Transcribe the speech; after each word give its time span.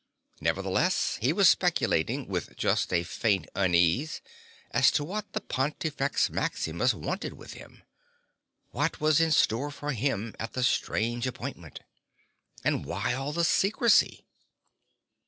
Nevertheless, 0.39 1.19
he 1.21 1.31
was 1.31 1.47
speculating 1.47 2.25
with 2.27 2.57
just 2.57 2.91
a 2.91 3.03
faint 3.03 3.45
unease 3.53 4.19
as 4.71 4.89
to 4.93 5.03
what 5.03 5.31
the 5.33 5.41
Pontifex 5.41 6.27
Maximus 6.27 6.91
wanted 6.95 7.33
with 7.33 7.53
him. 7.53 7.83
What 8.71 8.99
was 8.99 9.21
in 9.21 9.29
store 9.31 9.69
for 9.69 9.91
him 9.91 10.33
at 10.39 10.53
the 10.53 10.63
strange 10.63 11.27
appointment? 11.27 11.81
And 12.63 12.83
why 12.83 13.13
all 13.13 13.31
the 13.31 13.45
secrecy? 13.45 14.25